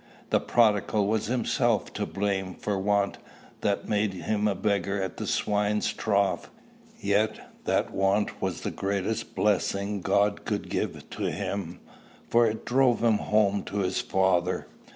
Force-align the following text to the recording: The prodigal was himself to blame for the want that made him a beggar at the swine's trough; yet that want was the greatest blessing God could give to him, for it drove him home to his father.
The 0.31 0.39
prodigal 0.39 1.05
was 1.05 1.27
himself 1.27 1.93
to 1.93 2.07
blame 2.07 2.55
for 2.55 2.73
the 2.73 2.79
want 2.79 3.19
that 3.59 3.87
made 3.87 4.13
him 4.15 4.47
a 4.47 4.55
beggar 4.55 4.99
at 4.99 5.17
the 5.17 5.27
swine's 5.27 5.93
trough; 5.93 6.49
yet 6.99 7.51
that 7.65 7.91
want 7.93 8.41
was 8.41 8.61
the 8.61 8.71
greatest 8.71 9.35
blessing 9.35 10.01
God 10.01 10.43
could 10.43 10.69
give 10.71 11.07
to 11.11 11.29
him, 11.29 11.81
for 12.31 12.47
it 12.47 12.65
drove 12.65 13.03
him 13.03 13.19
home 13.19 13.61
to 13.65 13.77
his 13.81 14.01
father. 14.01 14.65